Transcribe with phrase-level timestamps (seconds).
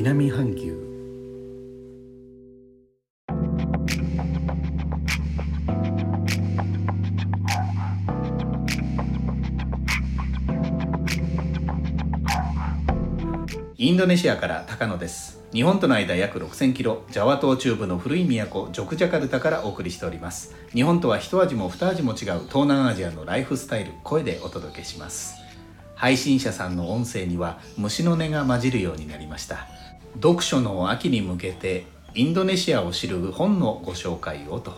[0.00, 0.78] 南半球。
[13.76, 15.42] インドネシアから高野です。
[15.52, 20.54] 日本との間約6000キロジャワ島中部の古い都ジョクジャカルタからお送りしております。
[20.72, 25.34] 日本とは一味も二味も違う東南アジアのライフスタイル声でお届けします。
[25.96, 29.66] 配信者さんの音声には虫の音が混じるようになりました。
[30.14, 34.72] 読書の秋に向けてインドネシアを知る本のご紹介をと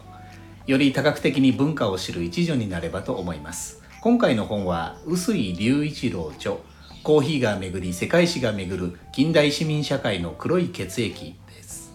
[0.66, 3.82] より多角的に文化を知る一助になればと思います。
[4.02, 6.56] 今回の本は臼井隆一郎著
[7.02, 11.92] コーヒーが巡り世界史が巡る近代市民社会の黒い血液です。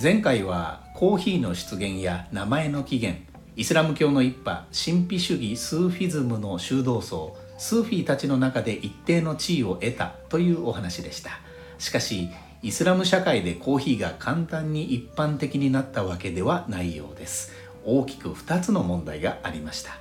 [0.00, 3.22] 前回はコーヒーの出現や名前の起源
[3.56, 11.40] イスラム教の一派神秘主義スーフィズムの修道僧スーフィーたちの中で一定の地位を得たというお話でした。
[11.78, 12.28] しかし
[12.62, 17.52] イスラム社会でコーヒーが簡単に一般的になったわけではないようです。
[17.84, 19.98] 大きく2つの問題がありました。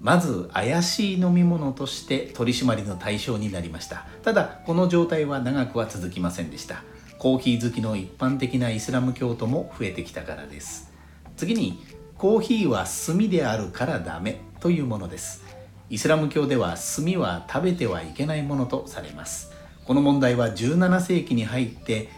[0.00, 4.06] まず怪しい飲み物として取り締まりの対象になりました。
[4.22, 6.82] ただこの状態は長くは続きませんでした。
[7.18, 10.92] コーヒー好きの一般的なイスラム教徒も増えてきたからです。
[11.36, 11.84] 次に
[12.16, 15.42] コーヒーは炭であるからダメというものです。
[15.90, 19.52] イスラム教では炭は食べてはいけないものとされます。
[19.86, 22.08] この問題は17世紀に入って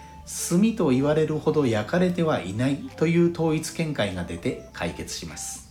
[0.51, 5.69] 炭と言われるほど焼かれてはいないという統一見解が出て解決します。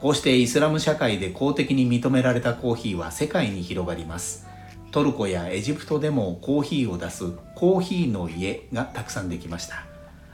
[0.00, 4.46] こうしてイスラム社会で公的に認められたコーヒーは世界に広がります。
[4.90, 9.86] トルコやエジプトでもコーヒーを出すコーヒーの家がたくさんできました。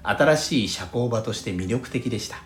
[0.03, 2.37] 新しい社交場として魅力的でした。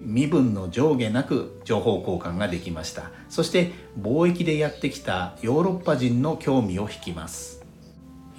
[0.00, 3.10] 身分の上下なく情報交換ができました。
[3.28, 7.61] そして貿易でやってきたヨーロッパ人の興味を引きます。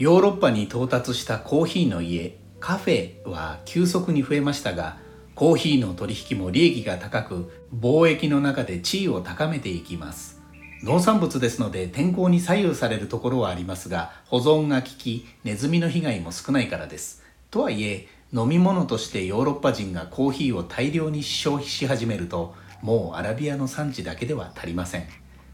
[0.03, 4.97] ヨーロッパに到達したコーヒーの家カフェは急速に増えましたが
[5.33, 10.41] コーヒーの取引も利益が高く貿易の中で地位を高めていきます。
[10.83, 17.23] 農産物ですので天候に左右されるところはありますが保存が効きネズミの被害も少ないからです。
[17.49, 25.07] とはいえ飲み物としてヨーロッパ人がコーヒーを大量に消費し始めるともうアラビアの産地だけでは足りません。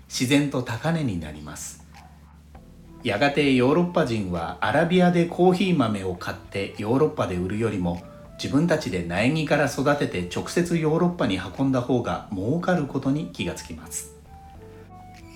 [0.08, 1.88] 自然と高値になります。
[3.04, 8.04] やがてヨーロッパ人はアラビアでコーヒー豆を買ってヨーロッパで売るよりも
[8.42, 14.16] 自分たちで苗木から育てて直接ヨーロッパに運んだ方が儲かることに気がつきます。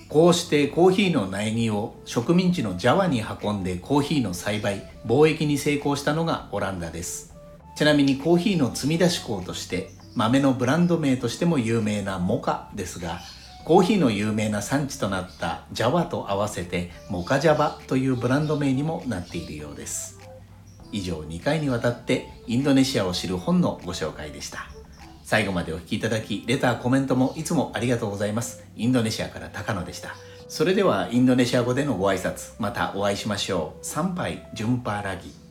[0.08, 7.34] こうしてコーヒーの苗木を植民地のジャワに運んでコーヒーの栽培貿易に成功したのがオランダです。
[7.76, 13.20] ちなみにコーヒーの積み出し港として豆のブランド名としても有名なモカですが
[13.64, 20.18] コーヒーの有名な産地となったジャワと合わせてモカジャバというブランド名にもなっているようです。
[20.92, 24.68] 以上2回にわたってインドネシアを知る本のご紹介でした。
[25.22, 28.62] 最後までお聴きいただきレターコメントもいつもありがとうございます。
[28.76, 30.14] インドネシアから高野でした。
[30.46, 33.84] それではインドネシア語でのご挨拶またお会いしましょう。
[33.84, 35.43] 参拝ジュンパーラギ。